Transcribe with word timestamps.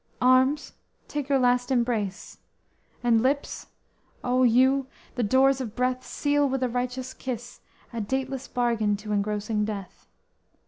Arms, 0.23 0.73
take 1.07 1.29
your 1.29 1.37
last 1.37 1.69
embrace! 1.69 2.39
and 3.03 3.21
lips, 3.21 3.67
O, 4.23 4.41
you, 4.41 4.87
The 5.13 5.21
doors 5.21 5.61
of 5.61 5.75
breath, 5.75 6.03
seal 6.03 6.49
with 6.49 6.63
a 6.63 6.69
righteous 6.69 7.13
kiss 7.13 7.59
A 7.93 8.01
dateless 8.01 8.47
bargain 8.47 8.97
to 8.97 9.11
engrossing 9.11 9.63
death! 9.63 10.07